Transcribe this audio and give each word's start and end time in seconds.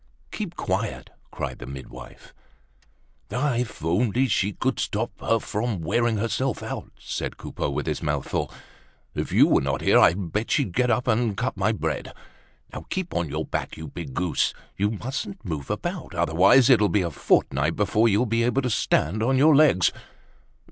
"Keep 0.31 0.55
quiet!" 0.55 1.11
cried 1.29 1.59
the 1.59 1.67
midwife. 1.67 2.33
"Ah! 3.31 3.57
if 3.57 3.85
only 3.85 4.27
you 4.41 4.53
could 4.55 4.79
stop 4.79 5.11
her 5.21 5.37
from 5.39 5.81
wearing 5.81 6.17
herself 6.17 6.63
out!" 6.63 6.89
said 6.97 7.37
Coupeau 7.37 7.69
with 7.69 7.85
his 7.85 8.01
mouth 8.01 8.27
full. 8.27 8.51
"If 9.13 9.31
you 9.31 9.45
were 9.45 9.61
not 9.61 9.81
here, 9.81 9.99
I'd 9.99 10.31
bet 10.31 10.49
she'd 10.49 10.73
get 10.73 10.89
up 10.89 11.05
to 11.05 11.35
cut 11.35 11.55
my 11.55 11.71
bread. 11.71 12.15
Keep 12.89 13.13
on 13.13 13.29
your 13.29 13.45
back, 13.45 13.77
you 13.77 13.89
big 13.89 14.15
goose! 14.15 14.55
You 14.75 14.89
mustn't 14.89 15.45
move 15.45 15.69
about, 15.69 16.15
otherwise 16.15 16.67
it'll 16.71 16.89
be 16.89 17.03
a 17.03 17.11
fortnight 17.11 17.75
before 17.75 18.09
you'll 18.09 18.25
be 18.25 18.41
able 18.41 18.63
to 18.63 18.71
stand 18.71 19.21
on 19.21 19.37
your 19.37 19.55
legs. 19.55 19.91